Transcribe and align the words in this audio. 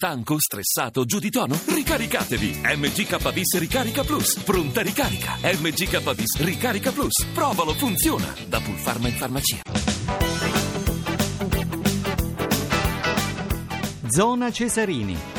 Stanco, 0.00 0.36
stressato, 0.38 1.04
giù 1.04 1.18
di 1.18 1.28
tono? 1.28 1.58
Ricaricatevi! 1.66 2.60
MGKBIS 2.62 3.58
Ricarica 3.58 4.04
Plus. 4.04 4.38
Pronta 4.44 4.80
ricarica. 4.80 5.36
MGKBIS 5.42 6.38
Ricarica 6.38 6.92
Plus. 6.92 7.26
Provalo, 7.34 7.74
funziona. 7.74 8.32
Da 8.46 8.60
Pulpharma 8.60 9.08
in 9.08 9.14
farmacia. 9.14 9.60
Zona 14.08 14.52
Cesarini. 14.52 15.37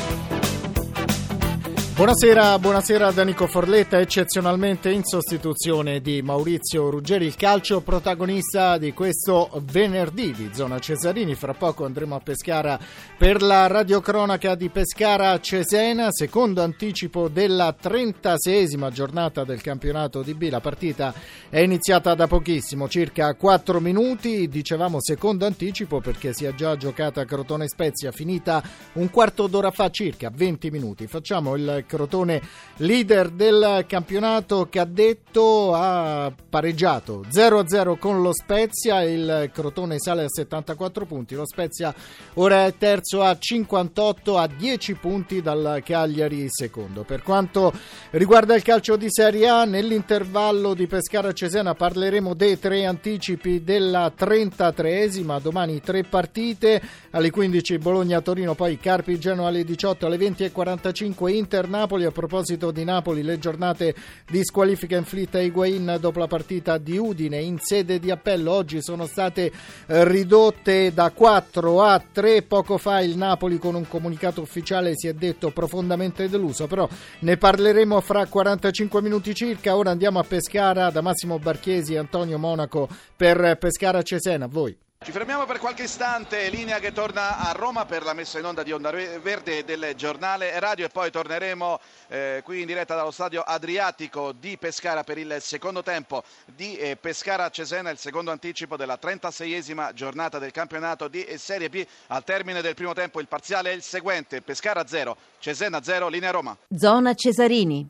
Buonasera, 2.00 2.58
buonasera 2.58 3.12
da 3.12 3.24
Nico 3.24 3.46
Forletta, 3.46 4.00
eccezionalmente 4.00 4.90
in 4.90 5.04
sostituzione 5.04 6.00
di 6.00 6.22
Maurizio 6.22 6.88
Ruggeri, 6.88 7.26
il 7.26 7.36
calcio 7.36 7.82
protagonista 7.82 8.78
di 8.78 8.94
questo 8.94 9.50
venerdì 9.64 10.32
di 10.32 10.48
Zona 10.54 10.78
Cesarini. 10.78 11.34
Fra 11.34 11.52
poco 11.52 11.84
andremo 11.84 12.14
a 12.14 12.20
Pescara 12.20 12.80
per 13.18 13.42
la 13.42 13.66
radiocronaca 13.66 14.54
di 14.54 14.70
Pescara 14.70 15.38
Cesena, 15.40 16.10
secondo 16.10 16.62
anticipo 16.62 17.28
della 17.28 17.76
36esima 17.78 18.90
giornata 18.90 19.44
del 19.44 19.60
campionato 19.60 20.22
di 20.22 20.32
B. 20.32 20.48
La 20.48 20.60
partita 20.60 21.12
è 21.50 21.58
iniziata 21.58 22.14
da 22.14 22.26
pochissimo, 22.26 22.88
circa 22.88 23.34
4 23.34 23.78
minuti, 23.78 24.48
dicevamo 24.48 25.02
secondo 25.02 25.44
anticipo 25.44 26.00
perché 26.00 26.32
si 26.32 26.46
è 26.46 26.54
già 26.54 26.78
giocata 26.78 27.26
Crotone 27.26 27.68
Spezia, 27.68 28.10
finita 28.10 28.62
un 28.94 29.10
quarto 29.10 29.48
d'ora 29.48 29.70
fa 29.70 29.90
circa, 29.90 30.30
20 30.34 30.70
minuti. 30.70 31.06
Facciamo 31.06 31.56
il 31.56 31.88
Crotone 31.90 32.40
leader 32.76 33.30
del 33.30 33.84
campionato 33.88 34.68
cadetto 34.70 35.74
ha 35.74 36.32
pareggiato 36.48 37.24
0-0 37.28 37.98
con 37.98 38.22
lo 38.22 38.32
Spezia, 38.32 39.02
il 39.02 39.50
Crotone 39.52 39.96
sale 39.98 40.22
a 40.22 40.28
74 40.28 41.04
punti, 41.04 41.34
lo 41.34 41.46
Spezia 41.46 41.92
ora 42.34 42.66
è 42.66 42.74
terzo 42.78 43.22
a 43.22 43.36
58 43.36 44.38
a 44.38 44.46
10 44.46 44.94
punti 44.94 45.42
dal 45.42 45.82
Cagliari 45.84 46.46
secondo. 46.48 47.02
Per 47.02 47.22
quanto 47.22 47.72
riguarda 48.10 48.54
il 48.54 48.62
calcio 48.62 48.94
di 48.96 49.08
Serie 49.08 49.48
A, 49.48 49.64
nell'intervallo 49.64 50.74
di 50.74 50.86
Pescara 50.86 51.32
Cesena 51.32 51.74
parleremo 51.74 52.34
dei 52.34 52.58
tre 52.58 52.84
anticipi 52.84 53.64
della 53.64 54.12
33esima, 54.16 55.40
domani 55.40 55.80
tre 55.80 56.04
partite, 56.04 56.80
alle 57.10 57.30
15 57.30 57.78
Bologna-Torino, 57.78 58.54
poi 58.54 58.78
Carpi-Genoa 58.78 59.48
alle 59.48 59.64
18, 59.64 60.06
alle 60.06 60.16
20.45 60.16 61.28
Inter 61.30 61.68
Napoli. 61.80 62.04
A 62.04 62.10
proposito 62.10 62.70
di 62.70 62.84
Napoli, 62.84 63.22
le 63.22 63.38
giornate 63.38 63.94
di 64.28 64.44
squalifica 64.44 64.96
inflitta 64.96 65.38
a 65.38 65.40
Higuain 65.40 65.96
dopo 65.98 66.18
la 66.18 66.26
partita 66.26 66.76
di 66.76 66.98
Udine 66.98 67.40
in 67.40 67.58
sede 67.58 67.98
di 67.98 68.10
appello 68.10 68.52
oggi 68.52 68.82
sono 68.82 69.06
state 69.06 69.50
eh, 69.86 70.04
ridotte 70.04 70.92
da 70.92 71.10
4 71.10 71.82
a 71.82 72.02
3. 72.12 72.42
Poco 72.42 72.76
fa 72.76 73.00
il 73.00 73.16
Napoli 73.16 73.58
con 73.58 73.74
un 73.74 73.88
comunicato 73.88 74.42
ufficiale 74.42 74.92
si 74.94 75.08
è 75.08 75.14
detto 75.14 75.50
profondamente 75.50 76.28
deluso, 76.28 76.66
però 76.66 76.86
ne 77.20 77.36
parleremo 77.36 78.00
fra 78.00 78.26
45 78.26 79.00
minuti 79.00 79.34
circa. 79.34 79.76
Ora 79.76 79.90
andiamo 79.90 80.18
a 80.18 80.24
Pescara 80.24 80.90
da 80.90 81.00
Massimo 81.00 81.38
Barchiesi 81.38 81.94
e 81.94 81.98
Antonio 81.98 82.38
Monaco 82.38 82.88
per 83.16 83.56
Pescara 83.58 84.02
Cesena. 84.02 84.44
A 84.44 84.48
voi. 84.48 84.76
Ci 85.02 85.12
fermiamo 85.12 85.46
per 85.46 85.58
qualche 85.58 85.84
istante, 85.84 86.50
linea 86.50 86.78
che 86.78 86.92
torna 86.92 87.38
a 87.38 87.52
Roma 87.52 87.86
per 87.86 88.02
la 88.02 88.12
messa 88.12 88.38
in 88.38 88.44
onda 88.44 88.62
di 88.62 88.70
Onda 88.70 88.90
Verde 88.90 89.64
del 89.64 89.94
giornale 89.96 90.60
radio 90.60 90.84
e 90.84 90.90
poi 90.90 91.10
torneremo 91.10 91.80
eh, 92.08 92.42
qui 92.44 92.60
in 92.60 92.66
diretta 92.66 92.94
dallo 92.94 93.10
stadio 93.10 93.40
Adriatico 93.40 94.32
di 94.32 94.58
Pescara 94.58 95.02
per 95.02 95.16
il 95.16 95.38
secondo 95.40 95.82
tempo 95.82 96.22
di 96.44 96.76
eh, 96.76 96.96
Pescara 96.96 97.48
Cesena, 97.48 97.88
il 97.88 97.96
secondo 97.96 98.30
anticipo 98.30 98.76
della 98.76 98.98
36esima 99.00 99.94
giornata 99.94 100.38
del 100.38 100.50
campionato 100.50 101.08
di 101.08 101.26
Serie 101.38 101.70
B. 101.70 101.82
Al 102.08 102.22
termine 102.22 102.60
del 102.60 102.74
primo 102.74 102.92
tempo 102.92 103.20
il 103.20 103.26
parziale 103.26 103.70
è 103.70 103.74
il 103.74 103.82
seguente, 103.82 104.42
Pescara 104.42 104.86
0, 104.86 105.16
Cesena 105.38 105.82
0, 105.82 106.08
linea 106.08 106.30
Roma. 106.30 106.54
Zona 106.76 107.14
Cesarini. 107.14 107.86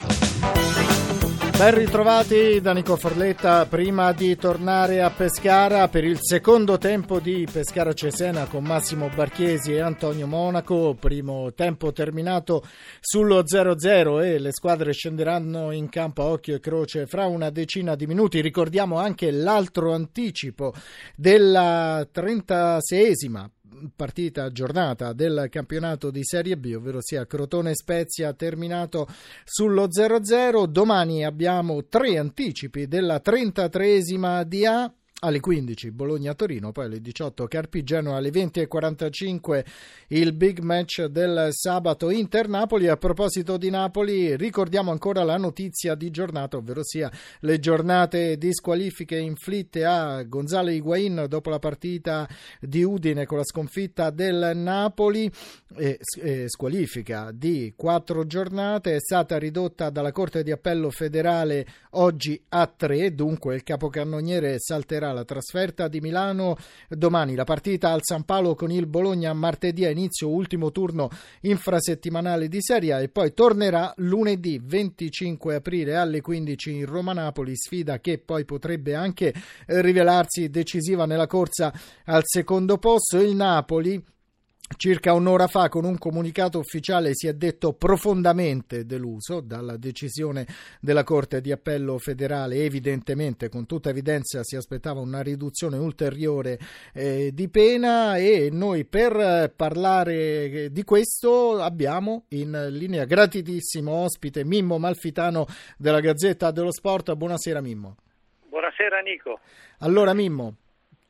Ben 1.61 1.75
ritrovati 1.75 2.58
da 2.62 2.72
Nico 2.72 2.97
Forletta, 2.97 3.66
prima 3.66 4.12
di 4.12 4.34
tornare 4.34 5.03
a 5.03 5.10
Pescara 5.10 5.88
per 5.88 6.04
il 6.04 6.16
secondo 6.19 6.78
tempo 6.78 7.21
di 7.21 7.47
Pescara 7.53 7.93
Cesena 7.93 8.47
con 8.47 8.65
Massimo 8.65 9.10
Barchiesi 9.15 9.75
e 9.75 9.81
Antonio 9.81 10.26
Monaco, 10.26 10.97
primo 10.99 11.53
tempo 11.53 11.93
terminato 11.93 12.65
sullo 13.00 13.43
0-0 13.43 14.25
e 14.25 14.38
le 14.38 14.53
squadre 14.53 14.94
scenderanno 14.94 15.70
in 15.72 15.91
campo 15.91 16.22
a 16.22 16.28
occhio 16.28 16.54
e 16.54 16.60
croce 16.60 17.04
fra 17.04 17.26
una 17.26 17.50
decina 17.50 17.94
di 17.94 18.06
minuti. 18.06 18.41
Ricordiamo 18.41 18.97
anche 18.97 19.31
l'altro 19.31 19.93
anticipo 19.93 20.72
della 21.15 22.09
36esima 22.10 23.47
partita 23.95 24.51
giornata 24.51 25.13
del 25.13 25.47
campionato 25.51 26.11
di 26.11 26.25
Serie 26.25 26.57
B, 26.57 26.75
ovvero 26.77 26.99
sia 27.01 27.27
Crotone 27.27 27.75
Spezia 27.75 28.33
terminato 28.33 29.07
sullo 29.45 29.89
0-0. 29.89 30.65
Domani 30.67 31.25
abbiamo 31.25 31.85
tre 31.87 32.19
anticipi 32.19 32.87
della 32.87 33.21
33esima 33.25 34.43
di 34.45 34.67
A 34.67 34.93
alle 35.20 35.41
15 35.41 35.91
Bologna-Torino, 35.91 36.72
poi 36.72 36.86
alle 36.86 37.00
18 37.00 37.47
Carpi-Genoa, 37.47 38.16
alle 38.16 38.31
20.45 38.31 39.64
il 40.08 40.32
big 40.32 40.60
match 40.60 41.04
del 41.06 41.48
sabato 41.50 42.10
Inter-Napoli. 42.10 42.88
A 42.88 42.97
proposito 42.97 43.56
di 43.56 43.70
Napoli, 43.70 44.36
ricordiamo 44.36 44.91
ancora 44.91 45.22
la 45.22 45.36
notizia 45.36 45.94
di 45.94 46.10
giornata, 46.10 46.56
ovvero 46.56 46.82
sia 46.82 47.10
le 47.41 47.58
giornate 47.58 48.38
di 48.38 48.53
squalifiche 48.53 49.19
inflitte 49.19 49.84
a 49.84 50.22
Gonzalo 50.22 50.70
Higuain 50.70 51.26
dopo 51.28 51.50
la 51.50 51.58
partita 51.58 52.28
di 52.58 52.82
Udine 52.82 53.26
con 53.26 53.38
la 53.38 53.44
sconfitta 53.44 54.10
del 54.10 54.52
Napoli. 54.54 55.31
E, 55.76 56.00
e, 56.20 56.48
squalifica 56.48 57.31
di 57.32 57.75
quattro 57.76 58.26
giornate 58.26 58.97
è 58.97 59.00
stata 59.00 59.38
ridotta 59.38 59.88
dalla 59.91 60.10
Corte 60.10 60.42
di 60.42 60.50
Appello 60.50 60.91
federale 60.91 61.64
oggi 61.91 62.42
a 62.48 62.66
tre, 62.66 63.14
dunque 63.14 63.54
il 63.54 63.62
capocannoniere 63.62 64.56
salterà 64.58 65.09
la 65.12 65.25
trasferta 65.25 65.88
di 65.88 66.00
Milano 66.00 66.56
domani. 66.88 67.34
La 67.34 67.44
partita 67.44 67.91
al 67.91 68.00
San 68.03 68.25
Paolo 68.25 68.54
con 68.54 68.71
il 68.71 68.87
Bologna 68.87 69.32
martedì 69.32 69.84
a 69.84 69.91
inizio 69.91 70.28
ultimo 70.28 70.71
turno 70.71 71.09
infrasettimanale 71.43 72.48
di 72.48 72.60
Serie 72.60 72.93
A 72.93 73.00
e 73.00 73.09
poi 73.09 73.34
tornerà 73.34 73.93
lunedì 73.97 74.60
25 74.62 75.56
aprile 75.56 75.97
alle 75.97 76.20
15 76.20 76.70
in 76.70 76.87
Roma-Napoli, 76.87 77.56
sfida 77.56 78.00
che 78.00 78.19
poi 78.19 78.44
potrebbe 78.44 78.94
anche 78.94 79.34
rivelarsi 79.66 80.50
decisiva 80.50 81.06
nella 81.06 81.26
corsa 81.26 81.72
al 82.04 82.22
secondo 82.25 82.78
posto. 82.78 83.19
Il 83.19 83.34
Napoli 83.34 84.03
Circa 84.76 85.12
un'ora 85.12 85.47
fa 85.47 85.69
con 85.69 85.84
un 85.84 85.98
comunicato 85.98 86.58
ufficiale 86.58 87.14
si 87.14 87.26
è 87.26 87.34
detto 87.34 87.75
profondamente 87.75 88.86
deluso 88.86 89.41
dalla 89.41 89.76
decisione 89.76 90.47
della 90.81 91.03
Corte 91.03 91.41
di 91.41 91.53
Appello 91.53 91.98
federale, 91.98 92.64
evidentemente 92.64 93.48
con 93.48 93.66
tutta 93.66 93.91
evidenza 93.91 94.42
si 94.42 94.56
aspettava 94.56 95.00
una 95.00 95.22
riduzione 95.22 95.76
ulteriore 95.76 96.58
eh, 96.94 97.31
di 97.34 97.48
pena 97.48 98.16
e 98.16 98.48
noi 98.50 98.86
per 98.86 99.53
parlare 99.54 100.70
di 100.70 100.84
questo 100.84 101.60
abbiamo 101.60 102.25
in 102.28 102.69
linea 102.70 103.04
gratitissimo 103.04 103.92
ospite 103.92 104.44
Mimmo 104.44 104.78
Malfitano 104.78 105.47
della 105.76 106.00
Gazzetta 106.00 106.52
dello 106.52 106.72
Sport. 106.72 107.14
Buonasera 107.14 107.60
Mimmo. 107.60 107.97
Buonasera 108.48 109.00
Nico. 109.00 109.41
Allora 109.81 110.14
Mimmo, 110.14 110.54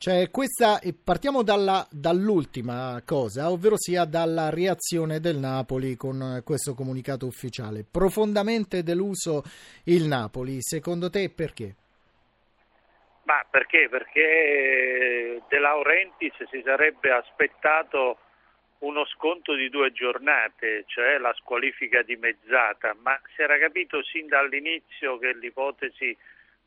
cioè, 0.00 0.30
questa, 0.30 0.80
partiamo 1.04 1.42
dalla, 1.42 1.86
dall'ultima 1.90 3.02
cosa, 3.04 3.50
ovvero 3.50 3.76
sia 3.76 4.06
dalla 4.06 4.48
reazione 4.48 5.20
del 5.20 5.36
Napoli 5.36 5.94
con 5.94 6.40
questo 6.42 6.72
comunicato 6.72 7.26
ufficiale. 7.26 7.84
Profondamente 7.84 8.82
deluso 8.82 9.42
il 9.84 10.04
Napoli, 10.04 10.56
secondo 10.62 11.10
te 11.10 11.28
perché? 11.28 11.74
Ma 13.24 13.44
perché? 13.50 13.90
Perché 13.90 15.42
De 15.46 15.58
Laurentiis 15.58 16.48
si 16.50 16.62
sarebbe 16.64 17.10
aspettato 17.10 18.20
uno 18.78 19.04
sconto 19.04 19.54
di 19.54 19.68
due 19.68 19.92
giornate, 19.92 20.84
cioè 20.86 21.18
la 21.18 21.34
squalifica 21.34 22.00
dimezzata, 22.00 22.96
ma 23.02 23.20
si 23.36 23.42
era 23.42 23.58
capito 23.58 24.02
sin 24.02 24.28
dall'inizio 24.28 25.18
che 25.18 25.34
l'ipotesi 25.34 26.16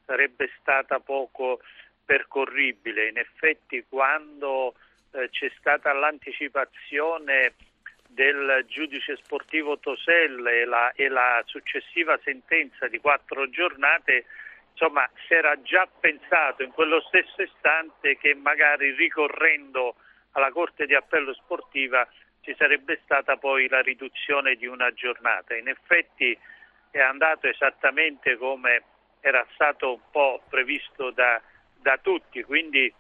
sarebbe 0.06 0.52
stata 0.60 1.00
poco 1.00 1.62
percorribile. 2.06 3.08
In 3.08 3.18
effetti 3.18 3.84
quando 3.88 4.76
eh, 5.12 5.30
c'è 5.30 5.52
stata 5.58 5.94
l'anticipazione 5.94 7.54
del 8.08 8.66
giudice 8.68 9.16
sportivo 9.18 9.80
Tosel 9.80 10.46
e 10.46 10.66
la, 10.66 10.92
e 10.92 11.08
la, 11.08 11.42
successiva 11.46 12.20
sentenza 12.24 12.88
di 12.88 13.00
quattro 13.00 13.50
giornate, 13.50 14.26
insomma, 14.72 15.10
si 15.28 15.34
era 15.34 15.60
già 15.62 15.88
pensato 16.00 16.64
in 16.64 16.72
quello 16.72 17.02
stesso 17.02 17.42
istante 17.42 18.18
che 18.18 18.36
magari 18.36 18.92
ricorrendo 18.92 19.96
alla 20.32 20.52
Corte 20.52 20.86
di 20.86 20.96
Appello 20.96 21.34
Sportiva 21.34 22.08
ci 22.42 22.54
sarebbe 22.58 23.00
stata 23.04 23.38
poi 23.38 23.68
la 23.68 23.82
riduzione 23.82 24.56
di 24.56 24.68
una 24.68 24.92
giornata. 24.94 25.56
In 25.56 25.68
effetti 25.68 26.38
è 26.92 27.00
andato 27.00 27.48
esattamente 27.48 28.38
come 28.38 28.84
era 29.22 29.46
stato 29.54 29.94
un 29.94 30.02
po' 30.12 30.42
previsto 30.50 31.12
da, 31.12 31.42
da 31.84 32.00
tutti, 32.02 32.42
quindi 32.44 32.92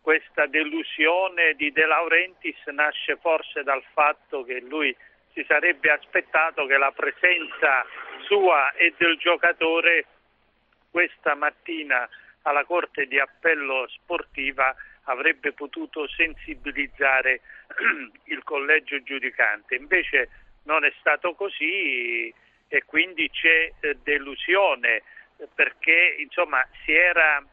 questa 0.00 0.46
delusione 0.46 1.52
di 1.54 1.70
De 1.72 1.84
Laurentiis 1.84 2.64
nasce 2.66 3.16
forse 3.16 3.62
dal 3.62 3.82
fatto 3.92 4.44
che 4.44 4.60
lui 4.60 4.96
si 5.34 5.44
sarebbe 5.46 5.90
aspettato 5.90 6.64
che 6.64 6.78
la 6.78 6.92
presenza 6.92 7.84
sua 8.26 8.72
e 8.72 8.94
del 8.96 9.18
giocatore 9.18 10.06
questa 10.90 11.34
mattina 11.34 12.08
alla 12.42 12.64
Corte 12.64 13.06
di 13.06 13.18
Appello 13.18 13.86
Sportiva 13.88 14.74
avrebbe 15.04 15.52
potuto 15.52 16.08
sensibilizzare 16.08 17.40
il 18.24 18.42
collegio 18.44 19.02
giudicante. 19.02 19.74
Invece 19.74 20.30
non 20.62 20.84
è 20.84 20.92
stato 21.00 21.34
così 21.34 22.32
e 22.68 22.84
quindi 22.84 23.28
c'è 23.30 23.72
eh, 23.80 23.96
delusione 24.02 25.02
perché 25.54 26.16
insomma 26.18 26.66
si 26.84 26.92
era 26.92 27.44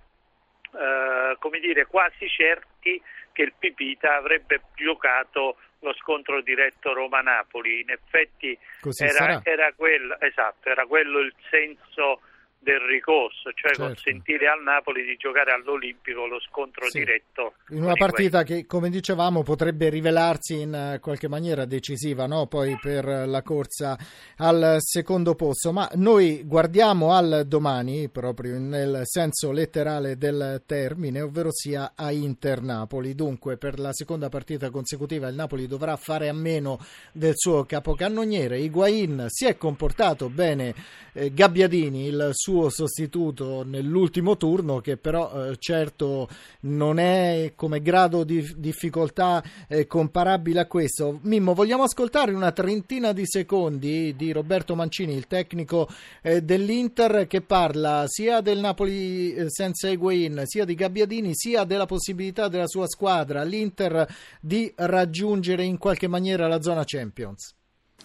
eh, 0.75 1.35
come 1.39 1.59
dire, 1.59 1.85
quasi 1.85 2.27
certi 2.27 3.01
che 3.31 3.41
il 3.41 3.53
Pipita 3.57 4.15
avrebbe 4.15 4.61
giocato 4.75 5.57
lo 5.79 5.93
scontro 5.93 6.41
diretto 6.41 6.93
Roma-Napoli. 6.93 7.81
In 7.81 7.91
effetti 7.91 8.57
era, 8.97 9.41
era, 9.43 9.73
quello, 9.73 10.19
esatto, 10.19 10.69
era 10.69 10.85
quello 10.85 11.19
il 11.19 11.33
senso 11.49 12.21
del 12.65 12.79
ricorso, 12.79 13.51
cioè 13.53 13.75
certo. 13.75 13.83
consentire 13.83 14.47
al 14.47 14.63
Napoli 14.63 15.05
di 15.05 15.15
giocare 15.17 15.51
all'Olimpico 15.51 16.25
lo 16.25 16.39
scontro 16.39 16.89
sì. 16.89 16.97
diretto. 16.97 17.53
In 17.69 17.83
una 17.83 17.93
partita 17.93 18.41
che, 18.41 18.65
come 18.65 18.89
dicevamo, 18.89 19.43
potrebbe 19.43 19.89
rivelarsi 19.89 20.61
in 20.61 20.73
eh, 20.73 20.99
qualche 20.99 21.27
maniera 21.27 21.65
decisiva 21.65 22.25
no? 22.25 22.47
poi 22.47 22.75
per 22.81 23.05
la 23.05 23.43
corsa 23.43 23.95
al 24.37 24.77
secondo 24.79 25.35
posto. 25.35 25.71
Ma 25.71 25.87
noi 25.93 26.41
guardiamo 26.43 27.13
al 27.13 27.43
domani, 27.45 28.09
proprio 28.09 28.57
nel 28.57 29.01
senso 29.03 29.51
letterale 29.51 30.17
del 30.17 30.63
termine, 30.65 31.21
ovvero 31.21 31.51
sia 31.51 31.91
a 31.95 32.11
Inter-Napoli. 32.11 33.13
Dunque, 33.13 33.57
per 33.57 33.77
la 33.77 33.93
seconda 33.93 34.27
partita 34.29 34.71
consecutiva 34.71 35.27
il 35.27 35.35
Napoli 35.35 35.67
dovrà 35.67 35.95
fare 35.97 36.29
a 36.29 36.33
meno 36.33 36.79
del 37.11 37.33
suo 37.35 37.63
capocannoniere. 37.63 38.57
Higuain 38.57 39.25
si 39.27 39.45
è 39.45 39.55
comportato 39.55 40.29
bene, 40.29 40.73
eh, 41.13 41.31
Gabbiadini, 41.31 42.07
il 42.07 42.29
suo 42.33 42.54
suo 42.55 42.69
sostituto 42.69 43.63
nell'ultimo 43.65 44.37
turno 44.37 44.79
che 44.79 44.95
però 44.95 45.49
eh, 45.49 45.57
certo 45.59 46.29
non 46.61 46.99
è 46.99 47.51
come 47.53 47.81
grado 47.81 48.23
di 48.23 48.53
difficoltà 48.55 49.43
eh, 49.67 49.85
comparabile 49.87 50.61
a 50.61 50.65
questo. 50.65 51.19
Mimmo, 51.23 51.53
vogliamo 51.53 51.83
ascoltare 51.83 52.31
una 52.31 52.53
trentina 52.53 53.11
di 53.11 53.23
secondi 53.25 54.15
di 54.15 54.31
Roberto 54.31 54.73
Mancini, 54.73 55.15
il 55.15 55.27
tecnico 55.27 55.89
eh, 56.21 56.41
dell'Inter 56.41 57.27
che 57.27 57.41
parla 57.41 58.05
sia 58.07 58.39
del 58.39 58.59
Napoli 58.59 59.33
eh, 59.33 59.49
senza 59.49 59.89
Higuain, 59.89 60.43
sia 60.45 60.63
di 60.63 60.75
Gabbiadini, 60.75 61.31
sia 61.33 61.65
della 61.65 61.85
possibilità 61.85 62.47
della 62.47 62.67
sua 62.67 62.87
squadra, 62.87 63.43
l'Inter, 63.43 64.07
di 64.39 64.71
raggiungere 64.75 65.63
in 65.63 65.77
qualche 65.77 66.07
maniera 66.07 66.47
la 66.47 66.61
zona 66.61 66.83
Champions. 66.85 67.53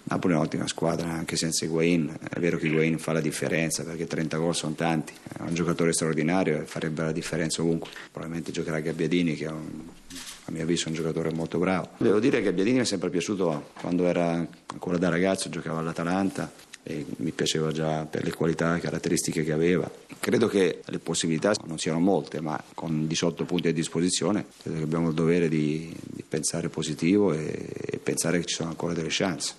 Napoli 0.04 0.34
è 0.34 0.36
un'ottima 0.36 0.66
squadra 0.66 1.08
anche 1.08 1.36
senza 1.36 1.64
Higuain, 1.64 2.16
è 2.30 2.38
vero 2.40 2.58
che 2.58 2.66
Higuain 2.66 2.98
fa 2.98 3.12
la 3.12 3.20
differenza 3.20 3.84
perché 3.84 4.06
30 4.06 4.36
gol 4.38 4.54
sono 4.54 4.74
tanti, 4.74 5.12
è 5.38 5.42
un 5.42 5.54
giocatore 5.54 5.92
straordinario 5.92 6.60
e 6.60 6.64
farebbe 6.64 7.02
la 7.02 7.12
differenza 7.12 7.62
ovunque, 7.62 7.90
probabilmente 8.10 8.50
giocherà 8.50 8.80
Gabbiadini 8.80 9.34
che 9.34 9.46
è 9.46 9.50
un, 9.50 9.82
a 10.44 10.50
mio 10.50 10.62
avviso 10.62 10.88
un 10.88 10.94
giocatore 10.94 11.32
molto 11.32 11.58
bravo. 11.58 11.90
Devo 11.98 12.18
dire 12.18 12.38
che 12.38 12.44
Gabbiadini 12.44 12.76
mi 12.76 12.82
è 12.82 12.86
sempre 12.86 13.10
piaciuto 13.10 13.70
quando 13.80 14.06
era 14.06 14.46
ancora 14.66 14.98
da 14.98 15.08
ragazzo, 15.08 15.48
giocava 15.48 15.78
all'Atalanta 15.78 16.50
e 16.82 17.04
mi 17.18 17.30
piaceva 17.30 17.70
già 17.72 18.04
per 18.06 18.24
le 18.24 18.32
qualità 18.32 18.76
e 18.76 18.80
caratteristiche 18.80 19.44
che 19.44 19.52
aveva. 19.52 19.90
Credo 20.18 20.48
che 20.48 20.80
le 20.84 20.98
possibilità 20.98 21.52
non 21.66 21.78
siano 21.78 22.00
molte, 22.00 22.40
ma 22.40 22.62
con 22.74 23.06
18 23.06 23.44
punti 23.44 23.68
a 23.68 23.72
disposizione 23.72 24.46
credo 24.62 24.78
che 24.78 24.84
abbiamo 24.84 25.08
il 25.08 25.14
dovere 25.14 25.48
di, 25.48 25.94
di 26.02 26.24
pensare 26.26 26.68
positivo 26.68 27.32
e, 27.32 27.68
e 27.84 27.98
pensare 27.98 28.38
che 28.38 28.46
ci 28.46 28.54
sono 28.56 28.70
ancora 28.70 28.92
delle 28.92 29.08
chance. 29.10 29.54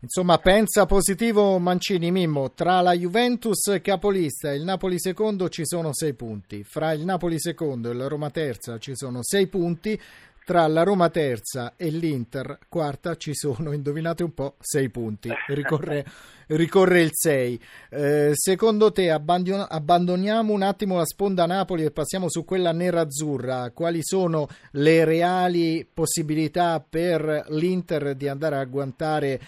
Insomma, 0.00 0.38
pensa 0.38 0.86
positivo 0.86 1.58
Mancini 1.58 2.12
Mimmo. 2.12 2.52
Tra 2.52 2.80
la 2.80 2.92
Juventus 2.92 3.80
capolista 3.82 4.52
e 4.52 4.54
il 4.54 4.62
Napoli 4.62 5.00
secondo 5.00 5.48
ci 5.48 5.66
sono 5.66 5.92
sei 5.92 6.14
punti. 6.14 6.62
Fra 6.62 6.92
il 6.92 7.04
Napoli 7.04 7.40
secondo 7.40 7.90
e 7.90 7.94
la 7.94 8.06
Roma 8.06 8.30
terza 8.30 8.78
ci 8.78 8.94
sono 8.94 9.24
sei 9.24 9.48
punti. 9.48 10.00
Tra 10.48 10.66
la 10.66 10.82
Roma 10.82 11.10
terza 11.10 11.74
e 11.76 11.90
l'Inter 11.90 12.60
quarta 12.70 13.16
ci 13.16 13.34
sono, 13.34 13.72
indovinate 13.72 14.22
un 14.22 14.32
po', 14.32 14.54
sei 14.60 14.88
punti. 14.88 15.28
Ricorre, 15.48 16.06
ricorre 16.46 17.02
il 17.02 17.10
6. 17.12 17.60
Eh, 17.90 18.30
secondo 18.32 18.90
te 18.90 19.10
abbandon- 19.10 19.66
abbandoniamo 19.68 20.54
un 20.54 20.62
attimo 20.62 20.96
la 20.96 21.04
sponda 21.04 21.44
Napoli 21.44 21.84
e 21.84 21.90
passiamo 21.90 22.30
su 22.30 22.46
quella 22.46 22.72
nera-azzurra. 22.72 23.72
Quali 23.74 23.98
sono 24.02 24.48
le 24.70 25.04
reali 25.04 25.86
possibilità 25.92 26.80
per 26.80 27.44
l'Inter 27.50 28.14
di 28.14 28.26
andare 28.26 28.56
a 28.56 28.60
agguantare 28.60 29.38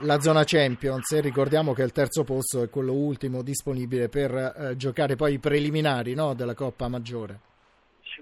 la 0.00 0.20
zona 0.20 0.44
Champions? 0.44 1.12
E 1.12 1.22
ricordiamo 1.22 1.72
che 1.72 1.82
il 1.82 1.92
terzo 1.92 2.24
posto 2.24 2.62
è 2.62 2.68
quello 2.68 2.92
ultimo 2.92 3.40
disponibile 3.40 4.10
per 4.10 4.34
eh, 4.34 4.76
giocare 4.76 5.16
poi 5.16 5.32
i 5.32 5.38
preliminari 5.38 6.12
no, 6.12 6.34
della 6.34 6.52
Coppa 6.52 6.88
Maggiore 6.88 7.40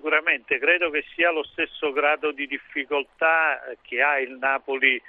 sicuramente 0.00 0.58
credo 0.58 0.88
che 0.88 1.04
sia 1.14 1.30
lo 1.30 1.42
stesso 1.42 1.92
grado 1.92 2.32
di 2.32 2.46
difficoltà 2.46 3.60
che 3.82 4.00
ha 4.00 4.18
il 4.18 4.32
Napoli 4.32 5.00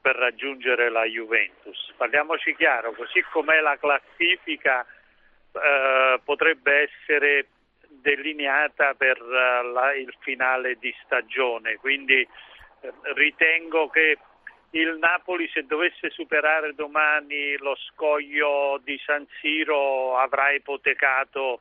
per 0.00 0.16
raggiungere 0.16 0.90
la 0.90 1.04
Juventus. 1.04 1.92
Parliamoci 1.96 2.56
chiaro, 2.56 2.90
così 2.92 3.22
com'è 3.30 3.60
la 3.60 3.78
classifica 3.78 4.84
eh, 5.52 6.20
potrebbe 6.24 6.90
essere 6.90 7.46
delineata 7.86 8.94
per 8.94 9.22
uh, 9.22 9.70
la, 9.70 9.94
il 9.94 10.12
finale 10.18 10.74
di 10.80 10.92
stagione, 11.04 11.76
quindi 11.76 12.20
eh, 12.20 12.28
ritengo 13.14 13.88
che 13.90 14.18
il 14.70 14.96
Napoli 14.98 15.48
se 15.52 15.66
dovesse 15.66 16.10
superare 16.10 16.74
domani 16.74 17.56
lo 17.58 17.76
scoglio 17.76 18.80
di 18.82 19.00
San 19.04 19.24
Siro 19.38 20.18
avrà 20.18 20.50
ipotecato 20.50 21.60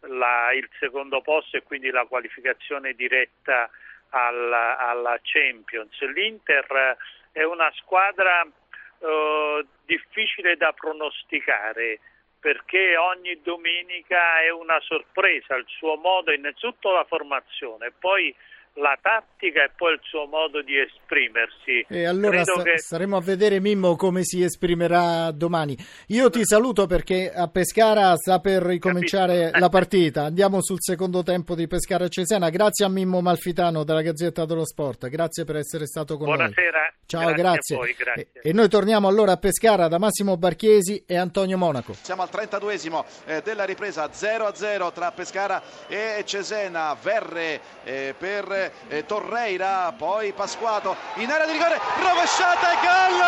la, 0.00 0.52
il 0.52 0.68
secondo 0.78 1.20
posto 1.20 1.56
e 1.56 1.62
quindi 1.62 1.90
la 1.90 2.04
qualificazione 2.06 2.94
diretta 2.94 3.68
alla, 4.10 4.78
alla 4.78 5.18
Champions. 5.22 6.00
L'Inter 6.12 6.96
è 7.32 7.42
una 7.42 7.70
squadra 7.74 8.42
eh, 8.42 9.66
difficile 9.84 10.56
da 10.56 10.72
pronosticare 10.72 12.00
perché 12.40 12.96
ogni 12.96 13.40
domenica 13.42 14.40
è 14.40 14.50
una 14.50 14.80
sorpresa, 14.80 15.56
il 15.56 15.66
suo 15.66 15.96
modo, 15.96 16.32
innanzitutto 16.32 16.92
la 16.92 17.04
formazione, 17.04 17.90
poi 17.98 18.34
la 18.80 18.96
tattica 19.00 19.64
e 19.64 19.70
poi 19.76 19.94
il 19.94 20.00
suo 20.02 20.26
modo 20.26 20.62
di 20.62 20.78
esprimersi. 20.78 21.84
E 21.88 22.06
allora 22.06 22.42
sta- 22.42 22.62
che... 22.62 22.78
staremo 22.78 23.16
a 23.16 23.20
vedere 23.20 23.60
Mimmo 23.60 23.96
come 23.96 24.22
si 24.24 24.42
esprimerà 24.42 25.30
domani. 25.32 25.76
Io 26.08 26.30
ti 26.30 26.44
saluto 26.44 26.86
perché 26.86 27.30
a 27.32 27.48
Pescara 27.48 28.16
sta 28.16 28.38
per 28.40 28.62
ricominciare 28.62 29.38
Capito. 29.38 29.58
la 29.58 29.68
partita. 29.68 30.22
Andiamo 30.24 30.62
sul 30.62 30.78
secondo 30.80 31.22
tempo 31.22 31.54
di 31.54 31.66
Pescara 31.66 32.08
Cesena. 32.08 32.50
Grazie 32.50 32.86
a 32.86 32.88
Mimmo 32.88 33.20
Malfitano 33.20 33.84
della 33.84 34.02
Gazzetta 34.02 34.44
dello 34.44 34.64
Sport. 34.64 35.08
Grazie 35.08 35.44
per 35.44 35.56
essere 35.56 35.86
stato 35.86 36.16
con 36.16 36.26
Buonasera. 36.26 36.52
noi. 36.54 36.68
Buonasera. 36.68 36.92
Ciao, 37.06 37.32
grazie. 37.32 37.76
Voi, 37.76 37.94
grazie. 37.96 38.28
E, 38.32 38.50
e, 38.50 38.52
noi 38.52 38.68
torniamo 38.68 39.08
allora 39.08 39.32
a 39.32 39.36
Pescara 39.36 39.88
da 39.88 39.98
Massimo 39.98 40.36
Barchiesi 40.36 41.04
e 41.06 41.16
Antonio 41.16 41.56
Monaco. 41.56 41.94
Siamo 41.94 42.22
al 42.22 42.28
32esimo 42.30 43.04
eh, 43.26 43.40
della 43.42 43.64
ripresa 43.64 44.06
0-0 44.06 44.92
tra 44.92 45.10
Pescara 45.12 45.62
e 45.88 46.22
Cesena. 46.24 46.96
Verre 47.00 47.60
eh, 47.84 48.14
per 48.16 48.67
eh, 48.88 49.04
Torreira, 49.06 49.92
poi 49.96 50.32
Pasquato 50.32 50.96
in 51.14 51.30
area 51.30 51.46
di 51.46 51.52
rigore, 51.52 51.80
rovesciata 52.00 52.72
e 52.72 52.76
gol! 52.80 53.20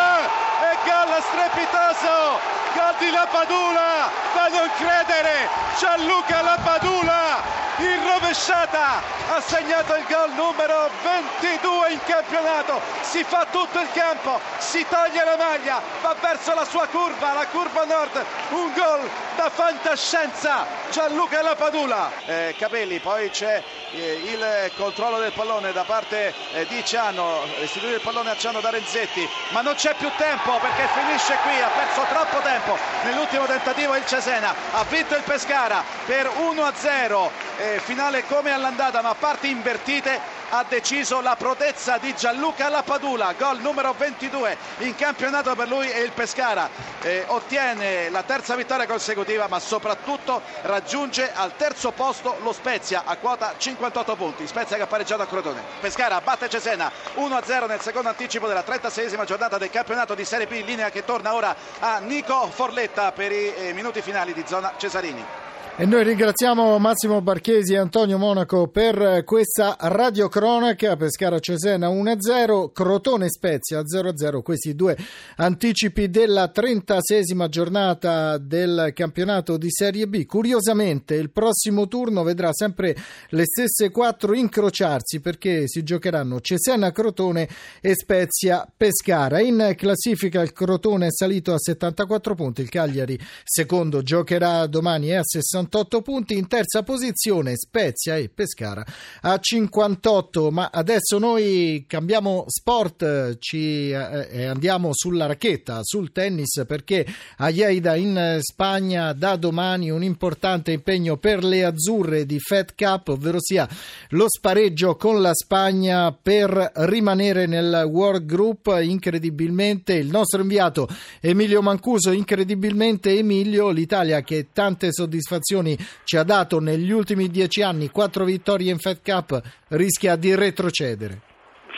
E 0.63 0.77
gol 0.85 1.23
strepitoso! 1.23 2.39
Gol 2.75 2.95
di 2.99 3.11
Lapadula! 3.11 4.11
Da 4.35 4.49
non 4.49 4.71
credere! 4.77 5.49
Gianluca 5.79 6.43
Lapadula! 6.43 7.70
In 7.81 8.07
rovesciata 8.07 9.01
ha 9.31 9.41
segnato 9.41 9.95
il 9.95 10.05
gol 10.07 10.33
numero 10.35 10.91
22 11.03 11.93
in 11.93 12.01
campionato. 12.05 12.79
Si 13.01 13.25
fa 13.25 13.47
tutto 13.51 13.81
il 13.81 13.89
campo, 13.95 14.39
si 14.59 14.85
toglie 14.87 15.25
la 15.25 15.37
maglia, 15.37 15.81
va 16.03 16.15
verso 16.21 16.55
la 16.55 16.67
sua 16.67 16.87
curva, 16.89 17.33
la 17.33 17.47
curva 17.47 17.85
nord. 17.85 18.23
Un 18.51 18.73
gol 18.75 19.09
da 19.35 19.49
fantascienza. 19.49 20.67
Gianluca 20.91 21.41
Lapadula. 21.41 22.11
Eh, 22.27 22.55
Capelli, 22.59 22.99
poi 22.99 23.31
c'è 23.31 23.63
eh, 23.93 24.21
il 24.25 24.71
controllo 24.77 25.19
del 25.19 25.33
pallone 25.33 25.73
da 25.73 25.85
parte 25.85 26.35
eh, 26.53 26.67
di 26.67 26.85
Ciano, 26.85 27.43
restituire 27.59 27.97
il 27.97 28.01
pallone 28.01 28.31
a 28.31 28.37
Ciano 28.37 28.61
da 28.61 28.71
Renzetti, 28.71 29.27
ma 29.51 29.63
non 29.63 29.75
c'è 29.75 29.95
più 29.95 30.11
tempo 30.17 30.59
perché 30.59 30.89
finisce 30.93 31.39
qui, 31.43 31.61
ha 31.61 31.69
perso 31.69 32.05
troppo 32.09 32.41
tempo 32.41 32.77
nell'ultimo 33.05 33.47
tentativo 33.47 33.95
il 33.97 34.05
Cesena, 34.05 34.55
ha 34.73 34.85
vinto 34.85 35.15
il 35.15 35.23
Pescara 35.23 35.83
per 36.07 36.29
1-0, 36.29 37.31
eh, 37.61 37.79
finale 37.81 38.25
come 38.25 38.53
all'andata 38.53 39.03
ma 39.03 39.15
parti 39.15 39.51
invertite 39.51 40.39
ha 40.53 40.65
deciso 40.67 41.21
la 41.21 41.37
prodezza 41.37 41.99
di 41.99 42.15
Gianluca 42.17 42.69
Lappadula, 42.69 43.35
gol 43.35 43.61
numero 43.61 43.95
22 43.97 44.57
in 44.79 44.97
campionato 44.97 45.55
per 45.55 45.69
lui 45.69 45.89
e 45.89 46.01
il 46.01 46.11
Pescara 46.13 46.69
eh, 47.03 47.25
ottiene 47.27 48.09
la 48.09 48.23
terza 48.23 48.57
vittoria 48.57 48.87
consecutiva 48.87 49.47
ma 49.47 49.61
soprattutto 49.61 50.41
raggiunge 50.63 51.31
al 51.33 51.55
terzo 51.57 51.93
posto 51.93 52.39
lo 52.43 52.53
Spezia 52.53 53.03
a 53.05 53.17
quota 53.17 53.55
58 53.57 54.17
punti, 54.17 54.47
Spezia 54.47 54.77
che 54.77 54.83
ha 54.83 54.87
pareggiato 54.87 55.23
a 55.23 55.27
Crotone. 55.27 55.63
Pescara 55.81 56.21
batte 56.21 56.49
Cesena 56.49 56.91
1-0 57.17 57.67
nel 57.69 57.81
secondo 57.81 58.09
anticipo 58.09 58.47
della 58.47 58.65
36esima 58.67 59.25
giornata 59.25 59.59
del 59.59 59.71
campionato 59.71 60.15
di 60.15 60.25
Serie 60.25 60.47
B, 60.47 60.65
linea 60.65 60.91
che 60.91 61.05
torna 61.05 61.35
ora 61.35 61.55
a 61.79 61.99
Nico 61.99 62.49
Forletta 62.53 63.13
per 63.13 63.31
i 63.31 63.53
eh, 63.55 63.73
minuti 63.75 64.01
finali 64.01 64.33
di 64.33 64.45
zona 64.47 64.73
Cesarini. 64.77 65.50
E 65.77 65.87
noi 65.87 66.05
ringraziamo 66.05 66.79
Massimo 66.79 67.23
Barchesi 67.23 67.73
e 67.73 67.79
Antonio 67.79 68.19
Monaco 68.19 68.69
per 68.69 69.23
questa 69.25 69.77
radiocronaca. 69.79 70.95
Pescara 70.97 71.39
Cesena 71.39 71.89
1-0, 71.89 72.71
Crotone 72.71 73.31
Spezia 73.31 73.81
0-0. 73.81 74.43
Questi 74.43 74.75
due 74.75 74.95
anticipi 75.37 76.11
della 76.11 76.53
36esima 76.55 77.49
giornata 77.49 78.37
del 78.37 78.91
campionato 78.95 79.57
di 79.57 79.69
Serie 79.71 80.07
B. 80.07 80.27
Curiosamente, 80.27 81.15
il 81.15 81.31
prossimo 81.31 81.89
turno 81.89 82.25
vedrà 82.25 82.53
sempre 82.53 82.95
le 83.31 83.45
stesse 83.47 83.91
quattro 83.91 84.35
incrociarsi 84.35 85.21
perché 85.21 85.67
si 85.67 85.83
giocheranno 85.83 86.41
Cesena 86.41 86.93
Crotone 86.93 87.49
e 87.81 87.95
Spezia 87.95 88.71
Pescara. 88.77 89.41
In 89.41 89.75
classifica 89.79 90.43
il 90.43 90.53
Crotone 90.53 91.07
è 91.07 91.11
salito 91.11 91.55
a 91.55 91.59
74 91.59 92.35
punti, 92.35 92.61
il 92.61 92.69
Cagliari 92.69 93.19
secondo 93.45 94.03
giocherà 94.03 94.67
domani 94.67 95.09
è 95.09 95.15
a 95.15 95.23
61 95.25 95.60
58 95.61 96.01
punti, 96.01 96.39
in 96.39 96.47
terza 96.47 96.83
posizione 96.83 97.57
Spezia 97.57 98.17
e 98.17 98.31
Pescara 98.31 98.85
a 99.23 99.39
58, 99.39 100.51
ma 100.51 100.71
adesso 100.73 101.19
noi 101.19 101.85
cambiamo 101.87 102.45
sport 102.47 103.37
ci, 103.39 103.91
eh, 103.91 104.29
e 104.31 104.45
andiamo 104.47 104.91
sulla 104.93 105.27
racchetta, 105.27 105.81
sul 105.83 106.13
tennis 106.13 106.63
perché 106.67 107.07
a 107.37 107.51
Lleida 107.51 107.97
in 107.97 108.39
Spagna 108.41 109.13
da 109.13 109.37
domani 109.37 109.91
un 109.91 110.03
importante 110.03 110.73
impegno 110.73 111.19
per 111.19 111.45
le 111.45 111.65
azzurre 111.65 112.25
di 112.25 112.39
Fed 112.39 112.75
Cup, 112.75 113.09
ovvero 113.09 113.39
sia 113.41 113.69
lo 114.11 114.27
spareggio 114.29 114.97
con 114.97 115.21
la 115.21 115.35
Spagna 115.35 116.13
per 116.13 116.73
rimanere 116.75 117.47
nel 117.47 117.85
World 117.87 118.25
Group, 118.25 118.79
incredibilmente 118.81 119.95
il 119.95 120.09
nostro 120.09 120.41
inviato 120.41 120.89
Emilio 121.21 121.61
Mancuso, 121.61 122.13
incredibilmente 122.13 123.17
Emilio, 123.17 123.71
l'Italia 123.71 124.23
che 124.23 124.49
tante 124.53 124.93
soddisfazioni 124.93 125.49
prestazioni 125.51 125.77
ci 126.05 126.17
ha 126.17 126.23
dato 126.23 126.61
negli 126.61 126.93
ultimi 126.93 127.29
dieci 127.29 127.63
anni, 127.63 127.91
quattro 127.91 128.25
vittorie 128.25 128.71
in 128.71 128.79
Fed 128.79 129.03
Cup, 129.03 129.41
rischia 129.71 130.17
di 130.17 130.35
retrocedere. 130.35 131.29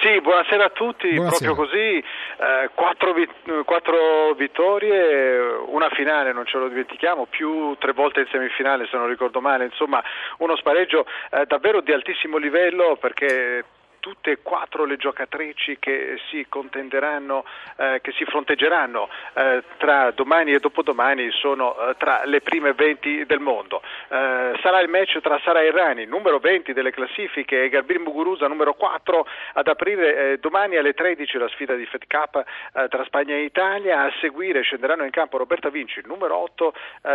Sì, 0.03 0.21
buonasera 0.21 0.65
a 0.65 0.71
tutti, 0.71 1.09
buonasera. 1.15 1.53
proprio 1.53 1.65
così, 1.65 1.99
eh, 1.99 2.71
quattro, 2.75 3.13
vit- 3.13 3.63
quattro, 3.65 4.35
vittorie, 4.37 5.39
una 5.67 5.89
finale, 5.91 6.33
non 6.33 6.45
ce 6.45 6.59
lo 6.59 6.67
dimentichiamo, 6.69 7.27
più 7.27 7.77
tre 7.79 7.93
volte 7.93 8.21
in 8.21 8.27
semifinale 8.33 8.89
se 8.91 8.97
non 8.97 9.07
ricordo 9.07 9.41
male, 9.41 9.65
insomma 9.67 10.03
uno 10.39 10.57
spareggio 10.57 11.07
eh, 11.31 11.45
davvero 11.47 11.81
di 11.83 11.93
altissimo 11.93 12.37
livello 12.37 12.99
perché 13.01 13.65
tutte 14.03 14.33
e 14.33 14.39
quattro 14.43 14.85
le 14.85 14.97
giocatrici 14.97 15.79
che 15.79 16.19
si 16.29 16.45
contenderanno, 16.49 17.45
eh, 17.77 18.01
che 18.03 18.11
si 18.11 18.25
fronteggeranno 18.25 19.09
eh, 19.35 19.63
tra 19.77 20.11
domani 20.11 20.53
e 20.53 20.59
dopodomani 20.59 21.31
sono 21.31 21.79
eh, 21.79 21.95
tra 21.97 22.23
le 22.25 22.41
prime 22.41 22.73
20 22.73 23.25
del 23.27 23.39
mondo. 23.39 23.81
Eh, 24.09 24.59
sarà 24.61 24.81
il 24.81 24.89
match 24.89 25.21
tra 25.21 25.39
Sara 25.45 25.63
Errani, 25.63 26.05
numero 26.05 26.41
20 26.41 26.73
delle 26.73 26.91
classifiche, 26.91 27.63
e 27.63 27.69
Garbin 27.69 28.03
Muguruza, 28.03 28.49
numero 28.49 28.75
4, 28.75 29.25
ad 29.53 29.69
aprire 29.69 30.33
eh, 30.33 30.39
domani 30.39 30.77
alle 30.77 30.95
13 30.95 31.39
la 31.39 31.49
sfida 31.49 31.77
di 31.77 31.87
Fed 31.87 32.09
Cup 32.09 32.43
eh, 32.75 32.89
tra 32.89 33.05
Spagna 33.05 33.37
e 33.37 33.45
Italia. 33.45 34.03
A 34.03 34.13
seguire 34.21 34.63
scenderanno 34.63 35.05
in 35.05 35.11
campo 35.11 35.39
Roberta 35.39 35.69
Vinci, 35.69 36.01
numero 36.05 36.37
8 36.39 36.75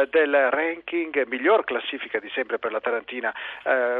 del 0.09 0.49
ranking, 0.51 1.25
miglior 1.27 1.63
classifica 1.65 2.19
di 2.19 2.29
sempre 2.33 2.59
per 2.59 2.71
la 2.71 2.79
Tarantina, 2.79 3.33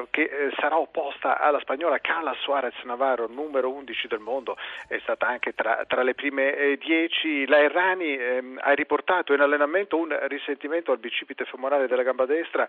che 0.10 0.52
sarà 0.58 0.78
opposta 0.78 1.40
alla 1.40 1.60
spagnola 1.60 2.00
Carla 2.00 2.34
Suarez 2.40 2.77
Navarro, 2.86 3.28
numero 3.28 3.72
11 3.72 4.08
del 4.08 4.20
mondo, 4.20 4.58
è 4.88 4.98
stata 5.00 5.28
anche 5.28 5.54
tra, 5.54 5.84
tra 5.88 6.04
le 6.04 6.14
prime 6.14 6.78
10. 6.80 7.44
Eh, 7.44 7.48
la 7.48 7.60
Errani 7.60 8.18
ehm, 8.18 8.60
ha 8.62 8.72
riportato 8.72 9.34
in 9.34 9.42
allenamento 9.42 9.98
un 9.98 10.16
risentimento 10.28 10.92
al 10.92 11.00
bicipite 11.00 11.46
femorale 11.46 11.88
della 11.88 12.04
gamba 12.04 12.26
destra, 12.26 12.68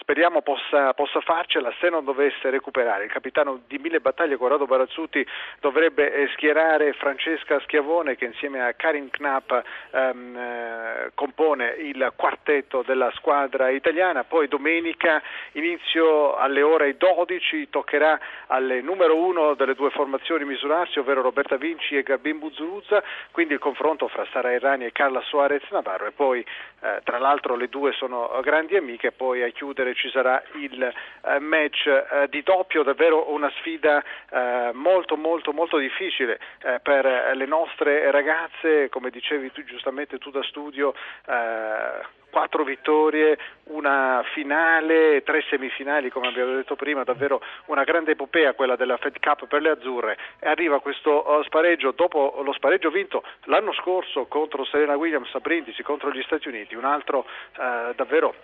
speriamo 0.00 0.42
possa, 0.42 0.92
possa 0.94 1.20
farcela 1.20 1.72
se 1.80 1.88
non 1.88 2.04
dovesse 2.04 2.50
recuperare. 2.50 3.04
Il 3.04 3.10
capitano 3.10 3.60
di 3.66 3.78
mille 3.78 4.00
battaglie 4.00 4.36
Corrado 4.36 4.66
Barazzuti 4.66 5.26
dovrebbe 5.60 6.12
eh, 6.12 6.28
schierare 6.34 6.92
Francesca 6.94 7.60
Schiavone 7.60 8.16
che 8.16 8.26
insieme 8.26 8.62
a 8.62 8.72
Karin 8.74 9.10
Knapp 9.10 9.52
ehm, 9.90 10.36
eh, 10.36 11.10
compone 11.14 11.74
il 11.78 12.12
quartetto 12.16 12.82
della 12.82 13.10
squadra 13.14 13.68
italiana, 13.70 14.24
poi 14.24 14.48
domenica 14.48 15.22
inizio 15.52 16.34
alle 16.36 16.62
ore 16.62 16.96
12 16.96 17.68
toccherà 17.70 18.18
alle 18.46 18.80
numero 18.80 19.16
1 19.16 19.45
delle 19.54 19.74
due 19.74 19.90
formazioni 19.90 20.44
misurarsi, 20.44 20.98
ovvero 20.98 21.22
Roberta 21.22 21.56
Vinci 21.56 21.96
e 21.96 22.02
Gabin 22.02 22.38
Buzuruzza, 22.38 23.02
quindi 23.30 23.54
il 23.54 23.60
confronto 23.60 24.08
fra 24.08 24.26
Sara 24.32 24.52
Errani 24.52 24.86
e 24.86 24.92
Carla 24.92 25.20
Suarez 25.22 25.62
Navarro. 25.70 26.06
E 26.06 26.12
poi 26.12 26.40
eh, 26.80 27.00
tra 27.04 27.18
l'altro 27.18 27.56
le 27.56 27.68
due 27.68 27.92
sono 27.92 28.38
grandi 28.42 28.76
amiche 28.76 29.12
poi 29.12 29.42
a 29.42 29.48
chiudere 29.48 29.94
ci 29.94 30.10
sarà 30.10 30.42
il 30.54 30.82
eh, 30.82 31.38
match 31.38 31.86
eh, 31.86 32.28
di 32.28 32.42
doppio, 32.42 32.82
davvero 32.82 33.30
una 33.32 33.50
sfida 33.58 34.02
eh, 34.30 34.70
molto 34.72 35.16
molto 35.16 35.52
molto 35.52 35.78
difficile 35.78 36.38
eh, 36.62 36.80
per 36.82 37.34
le 37.34 37.46
nostre 37.46 38.10
ragazze, 38.10 38.88
come 38.88 39.10
dicevi 39.10 39.52
tu 39.52 39.64
giustamente 39.64 40.18
tu 40.18 40.30
da 40.30 40.42
studio 40.42 40.94
eh, 41.26 42.24
quattro 42.36 42.64
vittorie, 42.64 43.38
una 43.68 44.22
finale, 44.34 45.22
tre 45.22 45.42
semifinali 45.48 46.10
come 46.10 46.28
abbiamo 46.28 46.54
detto 46.54 46.76
prima, 46.76 47.02
davvero 47.02 47.40
una 47.68 47.82
grande 47.82 48.10
epopea 48.10 48.52
quella 48.52 48.76
della 48.76 48.98
Fed 48.98 49.18
Cup 49.20 49.46
per 49.46 49.62
le 49.62 49.70
azzurre. 49.70 50.18
E 50.38 50.46
arriva 50.46 50.82
questo 50.82 51.26
uh, 51.26 51.42
spareggio 51.44 51.92
dopo 51.92 52.42
lo 52.44 52.52
spareggio 52.52 52.90
vinto 52.90 53.22
l'anno 53.44 53.72
scorso 53.72 54.26
contro 54.26 54.66
Serena 54.66 54.96
Williams 54.96 55.34
a 55.34 55.40
Brindisi 55.40 55.82
contro 55.82 56.12
gli 56.12 56.22
Stati 56.24 56.48
Uniti, 56.48 56.74
un 56.74 56.84
altro 56.84 57.20
uh, 57.20 57.94
davvero 57.94 58.34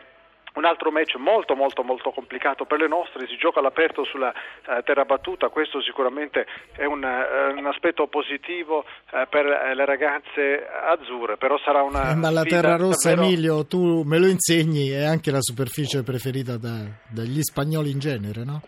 un 0.54 0.64
altro 0.64 0.90
match 0.90 1.16
molto 1.16 1.54
molto 1.54 1.82
molto 1.82 2.10
complicato 2.10 2.64
per 2.64 2.78
le 2.78 2.88
nostre, 2.88 3.26
si 3.26 3.36
gioca 3.36 3.60
all'aperto 3.60 4.04
sulla 4.04 4.32
eh, 4.32 4.82
terra 4.84 5.04
battuta, 5.04 5.48
questo 5.48 5.80
sicuramente 5.82 6.46
è 6.72 6.84
un, 6.84 7.02
eh, 7.04 7.52
un 7.52 7.66
aspetto 7.66 8.06
positivo 8.06 8.84
eh, 9.12 9.26
per 9.28 9.44
le 9.44 9.84
ragazze 9.84 10.66
azzurre, 10.66 11.36
però 11.36 11.58
sarà 11.58 11.82
una... 11.82 12.10
Eh, 12.10 12.14
ma 12.14 12.30
la 12.30 12.42
terra 12.42 12.76
rossa 12.76 13.10
davvero... 13.10 13.28
Emilio, 13.28 13.66
tu 13.66 14.02
me 14.02 14.18
lo 14.18 14.26
insegni, 14.26 14.88
è 14.88 15.04
anche 15.04 15.30
la 15.30 15.40
superficie 15.40 16.02
preferita 16.02 16.56
da, 16.56 16.84
dagli 17.08 17.42
spagnoli 17.42 17.90
in 17.90 17.98
genere, 17.98 18.44
no? 18.44 18.60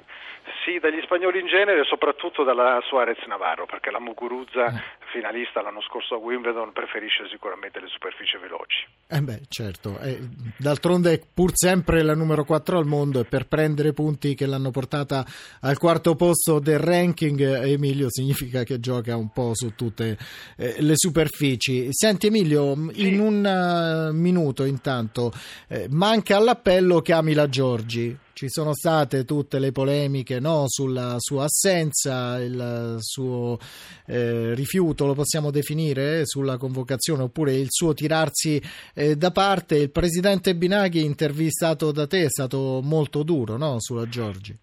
Sì, 0.64 0.78
dagli 0.80 1.00
spagnoli 1.04 1.40
in 1.40 1.46
genere 1.46 1.80
e 1.80 1.84
soprattutto 1.84 2.42
dalla 2.42 2.80
Suarez 2.88 3.22
Navarro, 3.26 3.66
perché 3.66 3.90
la 3.90 4.00
Muguruza, 4.00 4.68
eh. 4.68 4.82
finalista 5.12 5.60
l'anno 5.60 5.82
scorso 5.82 6.14
a 6.14 6.16
Wimbledon, 6.16 6.72
preferisce 6.72 7.28
sicuramente 7.28 7.80
le 7.80 7.88
superfici 7.88 8.38
veloci. 8.38 8.86
Eh 9.06 9.20
beh, 9.20 9.42
certo. 9.48 9.98
Eh, 10.00 10.18
d'altronde 10.56 11.12
è 11.12 11.20
pur 11.20 11.50
sempre 11.52 12.02
la 12.02 12.14
numero 12.14 12.44
4 12.44 12.78
al 12.78 12.86
mondo 12.86 13.20
e 13.20 13.26
per 13.26 13.46
prendere 13.46 13.92
punti 13.92 14.34
che 14.34 14.46
l'hanno 14.46 14.70
portata 14.70 15.22
al 15.60 15.76
quarto 15.76 16.14
posto 16.14 16.60
del 16.60 16.78
ranking, 16.78 17.40
Emilio, 17.66 18.06
significa 18.08 18.62
che 18.62 18.80
gioca 18.80 19.16
un 19.16 19.30
po' 19.32 19.50
su 19.52 19.74
tutte 19.74 20.16
eh, 20.56 20.76
le 20.78 20.94
superfici. 20.96 21.88
Senti 21.90 22.28
Emilio, 22.28 22.74
sì. 22.90 23.08
in 23.08 23.20
un 23.20 23.44
uh, 23.44 24.16
minuto 24.16 24.64
intanto, 24.64 25.30
eh, 25.68 25.88
manca 25.90 26.38
all'appello 26.38 27.02
Camila 27.02 27.50
Giorgi 27.50 28.23
ci 28.34 28.48
sono 28.48 28.74
state 28.74 29.24
tutte 29.24 29.58
le 29.58 29.72
polemiche 29.72 30.40
no, 30.40 30.64
sulla 30.66 31.14
sua 31.18 31.44
assenza, 31.44 32.38
il 32.38 32.96
suo 32.98 33.58
eh, 34.06 34.54
rifiuto, 34.54 35.06
lo 35.06 35.14
possiamo 35.14 35.50
definire, 35.50 36.26
sulla 36.26 36.58
convocazione 36.58 37.22
oppure 37.22 37.54
il 37.54 37.68
suo 37.70 37.94
tirarsi 37.94 38.60
eh, 38.94 39.16
da 39.16 39.30
parte. 39.30 39.76
Il 39.76 39.90
presidente 39.90 40.54
Binaghi 40.54 41.04
intervistato 41.04 41.92
da 41.92 42.06
te 42.06 42.24
è 42.24 42.28
stato 42.28 42.80
molto 42.82 43.22
duro 43.22 43.56
no, 43.56 43.76
sulla 43.78 44.06
Giorgi 44.06 44.58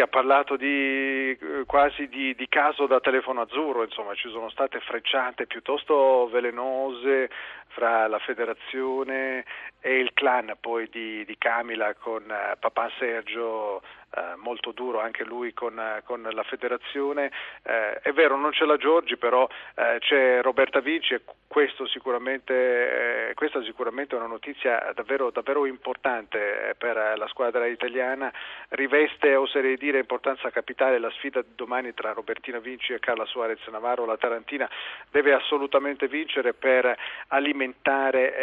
ha 0.00 0.06
parlato 0.06 0.56
di, 0.56 1.30
eh, 1.30 1.64
quasi 1.66 2.08
di, 2.08 2.34
di, 2.34 2.48
caso 2.48 2.86
da 2.86 3.00
telefono 3.00 3.42
azzurro, 3.42 3.84
insomma 3.84 4.14
ci 4.14 4.28
sono 4.30 4.50
state 4.50 4.80
frecciate 4.80 5.46
piuttosto 5.46 6.28
velenose 6.28 7.30
fra 7.70 8.06
la 8.06 8.18
federazione 8.18 9.44
e 9.80 9.98
il 9.98 10.12
clan 10.12 10.54
poi 10.60 10.88
di, 10.90 11.24
di 11.24 11.36
Camila 11.38 11.94
con 11.94 12.22
uh, 12.22 12.58
papà 12.58 12.90
Sergio 12.98 13.80
eh, 14.12 14.34
molto 14.38 14.72
duro 14.72 14.98
anche 14.98 15.24
lui 15.24 15.52
con, 15.52 15.78
eh, 15.78 16.02
con 16.04 16.22
la 16.22 16.42
federazione. 16.42 17.30
Eh, 17.62 18.00
è 18.00 18.12
vero, 18.12 18.36
non 18.36 18.50
c'è 18.50 18.64
la 18.64 18.76
Giorgi, 18.76 19.16
però 19.16 19.48
eh, 19.76 19.98
c'è 20.00 20.42
Roberta 20.42 20.80
Vinci 20.80 21.14
e 21.14 21.22
questo 21.46 21.86
sicuramente, 21.86 23.32
questa 23.34 23.62
sicuramente 23.62 24.16
è 24.16 24.18
una 24.18 24.26
notizia 24.26 24.90
davvero, 24.94 25.30
davvero 25.30 25.64
importante 25.64 26.74
per 26.76 27.14
la 27.16 27.26
squadra 27.28 27.66
italiana. 27.66 28.32
Riveste, 28.70 29.36
oserei 29.36 29.76
dire, 29.76 29.98
importanza 30.00 30.50
capitale 30.50 30.98
la 30.98 31.10
sfida 31.10 31.42
domani 31.54 31.94
tra 31.94 32.12
Robertina 32.12 32.58
Vinci 32.58 32.92
e 32.92 32.98
Carla 32.98 33.26
Suarez 33.26 33.64
Navarro. 33.68 34.06
La 34.06 34.16
Tarantina 34.16 34.68
deve 35.10 35.34
assolutamente 35.34 36.08
vincere 36.08 36.52
per 36.52 36.96
alimentare 37.28 37.59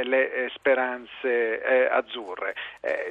le 0.03 0.49
speranze 0.53 1.89
azzurre. 1.91 2.53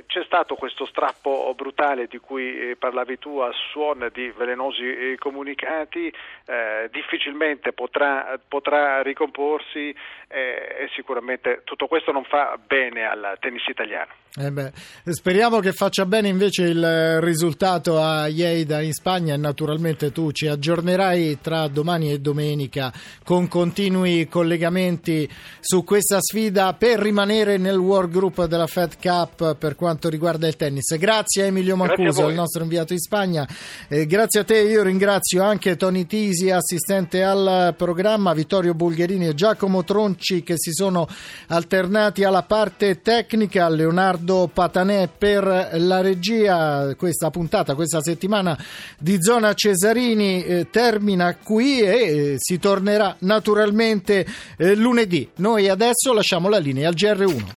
C'è 0.06 0.22
stato 0.24 0.54
questo 0.54 0.86
strappo 0.86 1.52
brutale 1.56 2.06
di 2.06 2.18
cui 2.18 2.70
eh, 2.70 2.76
parlavi 2.76 3.18
tu 3.18 3.38
a 3.38 3.50
suon 3.72 4.08
di 4.12 4.30
velenosi 4.36 4.82
eh, 4.82 5.16
comunicati, 5.18 6.12
eh, 6.46 6.88
difficilmente 6.92 7.72
potrà, 7.72 8.38
potrà 8.46 9.02
ricomporsi 9.02 9.94
eh, 10.28 10.76
e 10.80 10.88
sicuramente 10.94 11.62
tutto 11.64 11.86
questo 11.86 12.12
non 12.12 12.24
fa 12.24 12.58
bene 12.64 13.04
al 13.04 13.36
tennis 13.40 13.66
italiano. 13.68 14.12
Eh 14.38 14.50
beh, 14.50 14.70
speriamo 15.04 15.60
che 15.60 15.72
faccia 15.72 16.04
bene 16.04 16.28
invece 16.28 16.64
il 16.64 17.22
risultato 17.22 17.98
a 17.98 18.26
Lleida 18.26 18.82
in 18.82 18.92
Spagna 18.92 19.32
e 19.32 19.38
naturalmente 19.38 20.12
tu 20.12 20.30
ci 20.30 20.46
aggiornerai 20.46 21.38
tra 21.40 21.68
domani 21.68 22.12
e 22.12 22.18
domenica 22.18 22.92
con 23.24 23.48
continui 23.48 24.28
collegamenti 24.28 25.26
su 25.60 25.84
questa 25.84 26.20
sfida 26.20 26.74
per 26.74 26.98
rimanere 26.98 27.56
nel 27.56 27.78
World 27.78 28.12
Group 28.12 28.44
della 28.44 28.66
Fed 28.66 29.00
Cup 29.00 29.56
per 29.56 29.74
quanto 29.74 29.85
riguarda 30.08 30.46
il 30.46 30.56
tennis. 30.56 30.96
Grazie 30.96 31.42
a 31.42 31.46
Emilio 31.46 31.76
Mancuso, 31.76 32.28
il 32.28 32.34
nostro 32.34 32.62
inviato 32.62 32.92
in 32.92 32.98
Spagna. 32.98 33.46
Eh, 33.88 34.06
grazie 34.06 34.40
a 34.40 34.44
te, 34.44 34.58
io 34.58 34.82
ringrazio 34.82 35.42
anche 35.42 35.76
Tony 35.76 36.06
Tisi, 36.06 36.50
assistente 36.50 37.22
al 37.22 37.74
programma, 37.76 38.32
Vittorio 38.32 38.74
Bulgherini 38.74 39.28
e 39.28 39.34
Giacomo 39.34 39.84
Tronci 39.84 40.42
che 40.42 40.54
si 40.56 40.72
sono 40.72 41.06
alternati 41.48 42.24
alla 42.24 42.42
parte 42.42 43.00
tecnica, 43.02 43.68
Leonardo 43.68 44.50
Patanè 44.52 45.08
per 45.16 45.70
la 45.74 46.00
regia. 46.00 46.94
Questa 46.96 47.30
puntata, 47.30 47.74
questa 47.74 48.02
settimana 48.02 48.58
di 48.98 49.22
Zona 49.22 49.54
Cesarini 49.54 50.44
eh, 50.44 50.70
termina 50.70 51.36
qui 51.36 51.80
e 51.80 51.86
eh, 51.86 52.34
si 52.38 52.58
tornerà 52.58 53.16
naturalmente 53.20 54.26
eh, 54.56 54.74
lunedì. 54.74 55.28
Noi 55.36 55.68
adesso 55.68 56.12
lasciamo 56.12 56.48
la 56.48 56.58
linea 56.58 56.88
al 56.88 56.94
GR1. 56.94 57.54